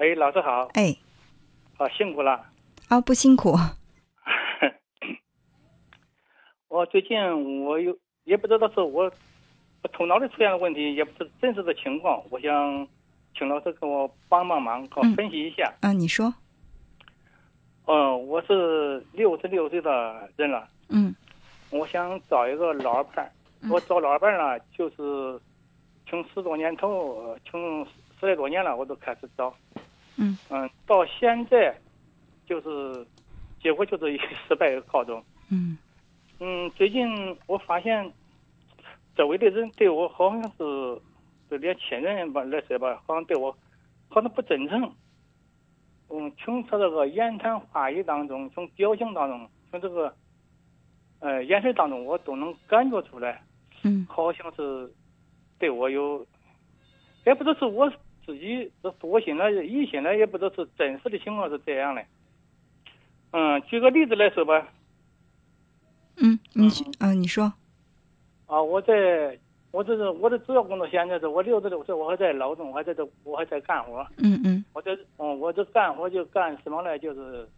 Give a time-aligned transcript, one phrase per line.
[0.00, 0.96] 哎，老师好，哎，
[1.76, 2.46] 啊，辛苦了。
[2.88, 3.54] 啊，不辛苦。
[6.68, 7.18] 我最近
[7.66, 7.94] 我有
[8.24, 9.12] 也不知道是我
[9.82, 12.22] 我头脑里出现了问题，也不是真实的情况。
[12.30, 12.88] 我想
[13.36, 15.70] 请老师给我帮帮忙，给我嗯分析一下。
[15.82, 16.32] 嗯、你说。
[17.84, 21.14] 嗯，我是六十六岁的人了，嗯
[21.68, 23.30] 我想找一个老伴儿。
[23.60, 25.38] 嗯我找老伴儿呢，就是
[26.06, 26.88] 从十多年头，
[27.20, 27.86] 呃从
[28.18, 29.54] 十来多年了，我都开始找。
[30.20, 31.74] 嗯嗯，到现在
[32.46, 33.06] 就是
[33.62, 35.24] 结果就是以失败告终。
[35.50, 35.78] 嗯
[36.38, 38.12] 嗯，最近我发现
[39.16, 41.00] 周围的人对我好像是，
[41.50, 43.50] 就连亲人吧来说吧，好像对我
[44.08, 44.94] 好像不真诚。
[46.10, 50.14] 嗯，从他这个言谈话语当中，从表情当中，从这个
[51.20, 53.42] 呃眼神当中，我都能感觉出来，
[53.84, 54.92] 嗯好像是
[55.58, 56.26] 对我有，
[57.24, 57.90] 也不知道是我
[58.30, 62.04] 自己这多心了、疑心了，也不知道是真实的情况是这样的。
[63.32, 64.68] 嗯，举个例子来说吧，
[66.18, 67.52] 嗯，你去嗯、你说。
[68.46, 69.36] 啊，我在，
[69.72, 74.06] 我这是我的主要工作现在是我六十六岁，我还在劳动，我还在这，我还在干活。
[74.18, 76.96] 嗯嗯我这，嗯，我这干活就干什么呢？
[77.00, 77.48] 就是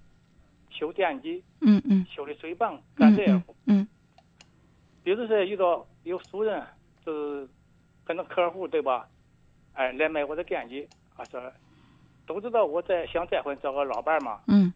[0.70, 3.54] 修电机、嗯嗯修的水泵，干这活。
[3.66, 3.86] 嗯
[5.04, 6.62] 比如说遇到有熟人，
[7.04, 7.48] 就是
[8.04, 9.06] 可能客户对吧？
[9.74, 11.40] 哎，来买我的电机，啊，说
[12.26, 14.72] 都知道我在想再婚找个老伴儿嘛，嗯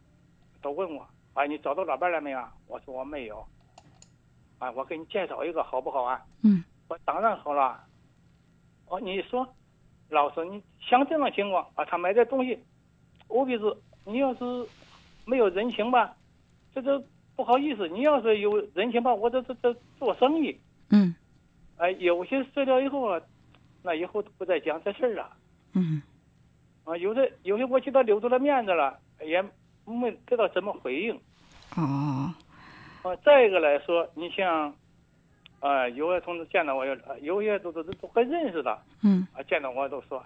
[0.62, 2.42] 都问我，啊，你找到老伴儿了没有？
[2.66, 3.46] 我说我没有。
[4.58, 6.20] 啊，我给你介绍一个好不好啊？
[6.42, 7.78] 嗯我当然好了。
[8.88, 9.46] 哦，你说，
[10.08, 12.58] 老师，你像这种情况啊，他买这东西，
[13.28, 14.44] 务必是你要是
[15.26, 16.16] 没有人情吧，
[16.74, 17.02] 这就
[17.34, 17.86] 不好意思。
[17.88, 20.58] 你要是有人情吧，我这这这做生意，
[20.90, 21.14] 嗯
[21.76, 23.20] 哎，有些碎掉以后啊，
[23.86, 25.30] 那以后都不再讲这事儿了。
[25.74, 26.02] 嗯
[26.84, 29.40] 啊，有的有的我替他留住了面子了，也
[29.84, 31.14] 没知道怎么回应。
[31.76, 32.34] 哦
[33.04, 34.74] 啊，再一个来说，你像，
[35.60, 40.20] 呃，有些同志见到我，有呃有些都都都还认识的，嗯啊，见到我都说，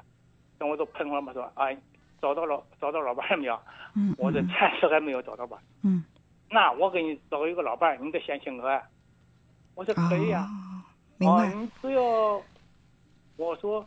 [0.58, 1.76] 跟我都喷我嘛说，哎，
[2.22, 3.60] 找到老找到老伴儿没有？
[3.94, 5.58] 嗯我这暂时还没有找到吧。
[5.82, 6.02] 嗯
[6.48, 8.82] 那我给你找一个老伴儿，你得先请客呀。
[9.74, 10.82] 我说可以呀、哦
[11.18, 11.54] 明啊，白。
[11.54, 12.42] 你只要，
[13.40, 13.84] 我说，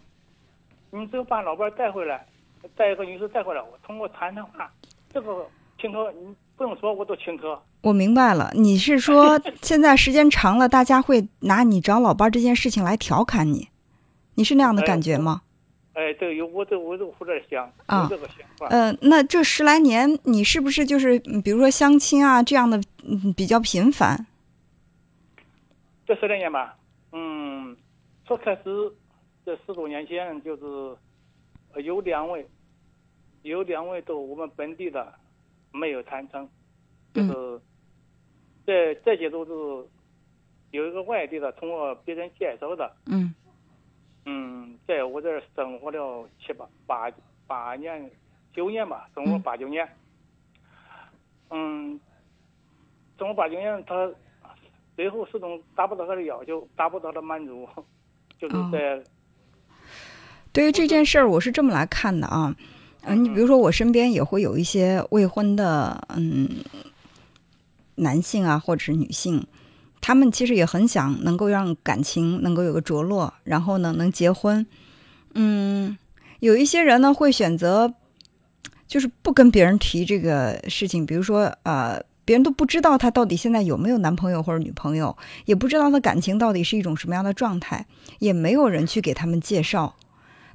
[0.90, 2.26] 你只要把老伴儿带回来，
[2.76, 4.72] 带一个女士带回来，我通过谈谈话，
[5.12, 5.46] 这个
[5.80, 7.62] 请客你不用说，我都请客。
[7.82, 13.70] 我明白了，你是说 现在时间长了，大家会拿你找老伴儿这件事情来调侃你，
[14.34, 15.44] 你是那样的哎感觉吗？
[15.94, 18.66] 哎，对，有我这我这胡这想，啊有这个想法。
[18.72, 24.26] 呃，那这十来年，你是不是就是嗯比如说相亲啊这样的嗯比较频繁？
[26.08, 26.76] 这十来年吧，
[27.12, 27.78] 嗯，
[28.28, 28.92] 说开始
[29.46, 30.98] 这十多年前就是
[31.74, 32.46] 呃有两位，
[33.42, 35.14] 有两位都我们本地的
[35.72, 36.48] 没有谈成，
[37.14, 37.62] 就是
[38.66, 39.52] 这这些都是
[40.72, 43.34] 有一个外地的通过别人介绍的，嗯。
[44.26, 47.12] 嗯，在我这儿生活了七八八
[47.46, 48.10] 八年
[48.54, 49.42] 九年吧，生活嗯。
[49.42, 49.86] 八九年，
[51.50, 52.00] 嗯，
[53.18, 54.10] 生活八九年，他
[54.96, 57.68] 最后始终达不到他的要求，达不到他满足，
[58.40, 58.70] 就是哦。
[58.72, 59.04] 在
[60.54, 62.56] 对于这件事儿，我是这么来看的啊。
[63.06, 66.48] 嗯、你比如说，我身边也会有一些未婚的嗯
[67.96, 69.46] 男性啊，或者是女性，
[70.00, 74.66] 他们其实也很想能够让感情能够有个着落，然后呢能结婚。
[75.34, 75.98] 嗯，
[76.40, 77.94] 有一些人呢会选择
[78.88, 87.86] 就是不跟别人提这个事情，比如说呃，别人都不知道他到底现在有没有男朋友或者女朋友，也不知道他感情到底是一种什么样的状态，
[88.20, 89.96] 也没有人去给他们介绍。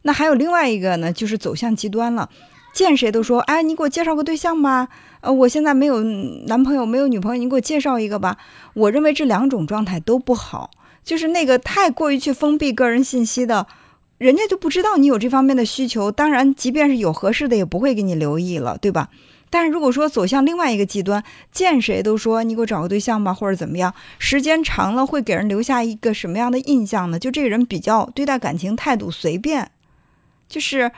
[0.03, 2.29] 那还有另外一个呢，就是走向极端了，
[2.73, 4.89] 见谁都说，哎，你给我介绍个对象吧。
[5.21, 6.03] 呃，我现在没有
[6.47, 8.37] 男朋友，没有女朋友，你给我介绍一个吧。
[8.75, 10.71] 我认为这两种状态都不好，
[11.03, 13.67] 就是那个太过于去封闭个人信息的，
[14.19, 16.13] 人家就不知道你有这方面的需求。
[16.13, 19.09] 当然，即便是有合适的，也不会给你留意了，对吧？
[19.51, 27.19] 但是如果说走向另外一个极端，见谁都说你给我找个对象吧，或者怎么样，时间长了会给人留下一个什么样的印象呢？
[27.19, 29.71] 就这个人比较对待感情态度随便，
[30.49, 30.91] 就是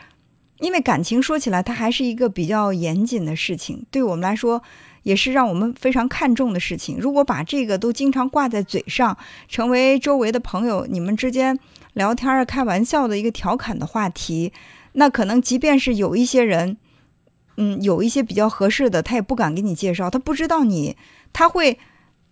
[0.59, 4.63] 因为感情说起来，它还是一个比较严谨的事情，对我们来说
[5.03, 6.99] 也是让我们非常看重的事情。
[6.99, 9.17] 如果把这个都经常挂在嘴上，
[9.49, 11.59] 成为周围的朋友你们之间
[11.95, 14.53] 聊天儿、开玩笑的一个调侃的话题，
[14.93, 16.77] 那可能即便是有一些人。
[17.57, 20.97] 嗯，有一些比较合适的，他也不敢给你介绍，他不知道你，
[21.31, 21.79] 他会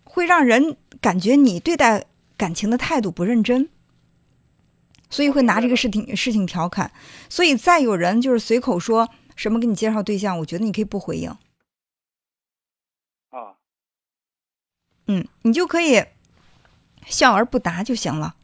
[0.03, 2.03] 会让人感觉你对待
[2.35, 3.69] 感情的态度不认真，
[5.09, 6.91] 所以会拿这个事情事情调侃。
[7.29, 11.29] 所以再有人就是随口说什么给你介绍对象，我觉得你可以不回应。
[13.29, 13.55] 啊，
[15.07, 16.03] 嗯，你就可以
[17.07, 18.35] 笑而不答就行了。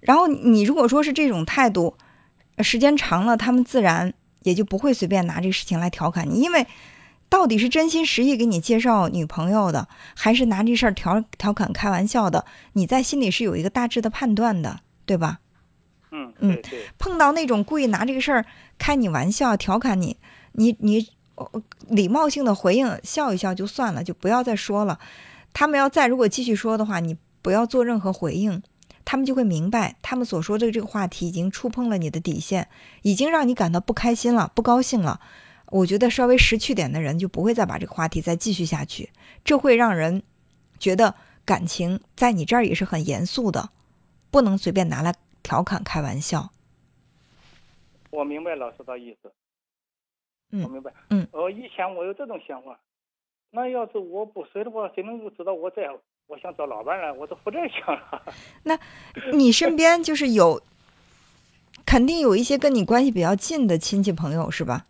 [0.00, 1.96] 然后你如果说是这种态度，
[2.58, 6.66] 时间长了，他们自然也就不会随便拿这个事情来调侃你，因为
[7.28, 15.40] 到底是真心实意给你介绍女朋友的，还是拿这事儿调调侃开玩笑的，你在心里是有一个大致的判断的，对吧？
[16.10, 16.32] 嗯
[16.98, 18.44] 碰到那种故意拿这个事儿
[18.78, 20.16] 开你玩笑、调侃你，
[20.52, 21.48] 你你呃
[21.88, 24.98] 礼貌性的回应笑一笑就算了，就不要再说了。
[25.52, 28.62] 他们要再如果继续说的话，你不要做任何回应，
[29.04, 32.68] 他们就会明白，他们所说的这个话题已经触碰了你的底线，
[33.02, 35.20] 已经让你感到不开心了、不高兴了。
[35.66, 39.10] 我觉得稍微识趣点的人就不会再把这个话题再继续下去，
[39.44, 40.22] 这会让人
[40.78, 41.14] 觉得
[41.44, 43.70] 感情在你这儿也是很严肃的，
[44.30, 46.50] 不能随便拿来调侃开玩笑。
[48.10, 49.32] 我明白老师的意思。
[50.52, 50.92] 嗯我明白。
[51.10, 51.26] 嗯。
[51.32, 52.78] 呃，以前我有这种想法，
[53.50, 55.88] 那要是我不睡的话，谁能够知道我在
[56.26, 57.14] 我想找老伴儿了？
[57.14, 58.22] 我都不这想了。
[58.64, 58.78] 那
[59.32, 60.62] 你身边就是有，
[61.86, 64.86] 肯定有一些跟你关系比较近的亲戚朋友，是吧？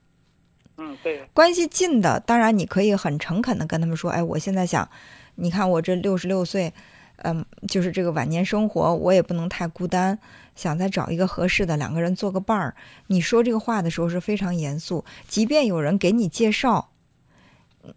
[0.78, 4.88] 嗯，对，关系近的，当然你可以很诚恳的跟他们说，哎，我现在想，
[5.34, 6.72] 你看我这六十六岁，
[7.22, 10.18] 嗯，就是这个晚年生活，我也不能太孤单，
[10.54, 12.74] 想再找一个合适的，两个人做个伴儿。
[13.06, 16.90] 你说这个话的时候是非常严肃，即便有人给你介绍，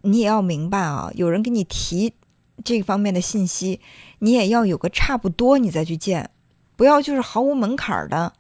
[0.02, 2.14] 你也要明白啊，有人给你提
[2.64, 3.80] 这方面的信息，
[4.20, 6.30] 你也要有个差不多，你再去见，
[6.76, 8.34] 不要就是毫无门槛的。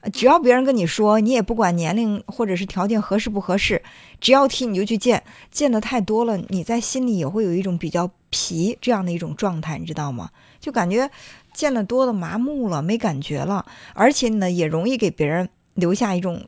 [0.00, 3.82] 呃只要别人跟你说，你也不管年龄或者是条件合适不合适，
[4.20, 10.30] 只要提你就去见，见的太多了，你在心里也会有一种比较皮这样的一种状态，你知道吗？
[10.60, 11.10] 就感觉
[11.52, 16.46] 见的多了麻木了，没感觉了，而且呢也容易给别人留下一种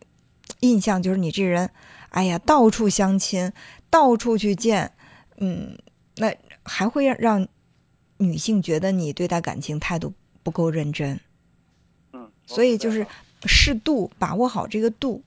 [0.60, 1.70] 印象，就是你这人，
[2.10, 3.52] 哎呀，到处相亲，
[3.88, 4.92] 到处去见，
[5.38, 5.76] 嗯，
[6.16, 6.32] 那
[6.62, 7.48] 还会让让
[8.18, 10.12] 女性觉得你对待感情态度
[10.42, 11.18] 不够认真。
[12.12, 13.06] 嗯，所以就是
[13.46, 15.22] 适度把握好这个度。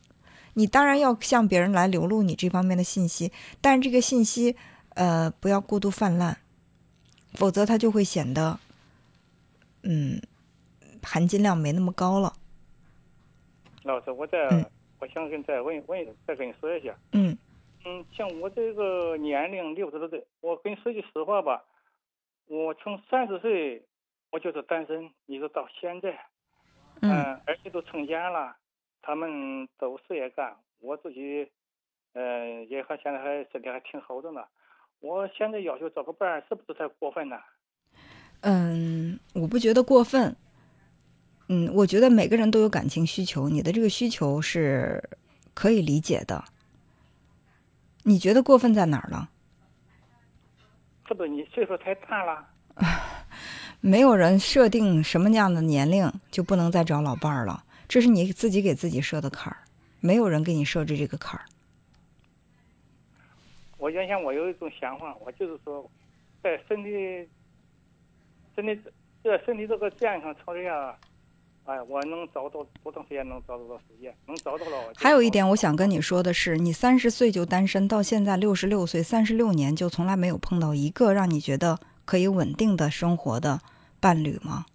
[0.56, 4.56] 你当然要向别人来流露你这方面的信息，但是这个信息，
[4.95, 6.38] 呃，不要过度泛滥，
[7.33, 8.60] 否则它就会显得，
[9.81, 10.21] 嗯，
[11.01, 12.33] 含金量没那么高了。
[13.83, 14.66] 老师，我再、嗯
[15.00, 17.38] 我想跟再问问再跟你说一下，嗯
[17.83, 21.62] 嗯，像我这个年龄六十多岁，我跟你说句实话吧，
[22.48, 23.83] 我从三十岁
[24.31, 26.18] 我就是单身，一直到现在，
[27.03, 28.55] 嗯嗯，儿女都成家了，
[29.01, 31.45] 他们都事业干，我自己，
[32.13, 34.41] 呃，也还现在还身体还挺好着呢。
[35.01, 37.38] 我现在要求找个伴儿，是不是太过分呢？
[38.39, 40.33] 嗯，我不觉得过分。
[41.50, 45.03] 嗯，我觉得每个人都有感情需求，你的这个需求是
[45.53, 46.45] 可以理解的。
[48.03, 49.29] 你觉得过分在哪儿了？
[51.06, 52.47] 是不是你岁数太大了？
[53.85, 59.57] 没有人设定什么样的年龄就不能再找老伴儿了，这是你自己给自己设的坎儿，
[60.00, 61.44] 没有人给你设置这个坎儿。
[63.77, 65.85] 我原先我有一种想法，我就是说，
[66.41, 67.27] 在身体、
[68.56, 68.81] 身体
[69.21, 70.97] 这身体这个健康条件下，
[71.65, 74.94] 哎，我能找到多长时间能找得到时间，能找到了。
[74.95, 83.60] 还有一点，我想跟你说的是，你三十岁就单身，到现在六十六岁，三十六年就从来没有碰到一个让你觉得可以稳定的生活的
[84.00, 84.66] 伴侣吗？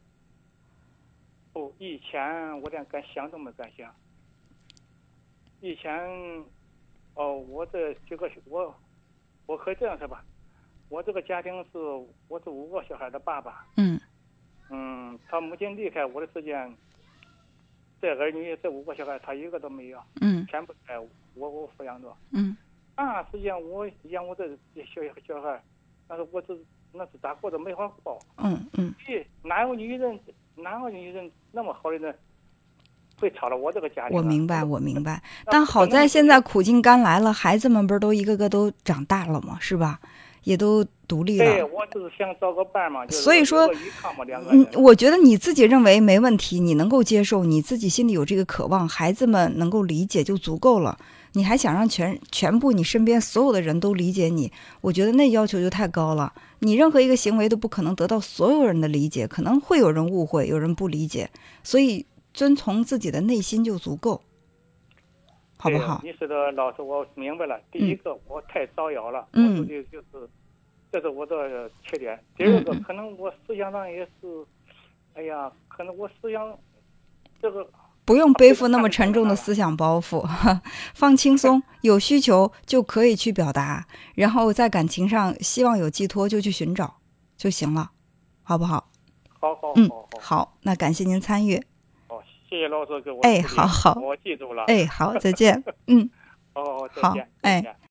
[1.53, 3.95] 不，以前我连敢想都没敢想。
[5.61, 5.93] 以前，
[7.15, 8.75] 哦，我这几个我，
[9.47, 10.25] 我可以这样说吧，
[10.89, 11.79] 我这个家庭是
[12.29, 13.67] 我是五个小孩的爸爸。
[13.77, 14.01] 嗯
[14.71, 16.73] 嗯，他母亲离开我的时间，
[18.01, 20.99] 这儿女这五个小孩他一个都没有，嗯全部在
[21.35, 22.17] 我我抚养着。
[22.31, 22.57] 嗯
[22.97, 25.63] 那时间我养我这小小孩，
[26.07, 26.57] 但是我这
[26.92, 28.18] 那是咋过的没法过。
[28.38, 30.18] 嗯嗯，咦，哪有女人
[30.57, 32.14] 哪有女人那么好的人
[33.21, 34.18] 会吵到我这个家庭、啊？
[34.18, 35.23] 我明白，我明白。
[35.47, 39.57] 那但好在现在苦尽甘来了，孩子们不是都一个个都长大了吗？
[39.61, 40.00] 是吧？
[40.45, 41.66] 也都独立对，了。
[41.66, 50.97] 我就是想找个伴嘛，就是所以说嗯人。，我觉得你自己认为没问题，你能够接受，你自己心里有这个渴望，孩子们能够理解就足够了。
[51.33, 56.33] 你还想让全全部你身边所有的人都理解你，我觉得那要求就太高了。
[56.61, 61.31] 你任何一个行为都不可能得到所有人的理解，可能会有人误会，有人不理解，
[61.63, 62.05] 所以
[62.35, 64.21] 遵从自己的内心就足够，
[65.57, 66.01] 好不好？
[66.03, 67.61] 你说的老师，我明白了。
[67.71, 70.29] 第一个，我太招摇了，嗯就是，
[70.91, 72.19] 这是我的缺点。
[72.37, 74.45] 第二个可能我思想上也是，
[75.15, 76.57] 哎呀，可能我思想
[77.41, 77.65] 这个
[78.09, 80.27] 不用背负那么沉重的思想包袱，
[80.97, 86.95] 放轻松，有需求就可以去表达，然后在感情上希望有寄托就去寻找
[87.37, 87.91] 就行了，
[88.43, 88.88] 好不好？
[89.38, 91.62] 好好嗯好那感谢您参与。
[92.07, 94.65] 好，谢谢老师给我哎好好我记住了。
[94.69, 95.62] 哎，好，再见。
[95.87, 96.09] 嗯。
[96.57, 97.77] 哦，再好见，哎。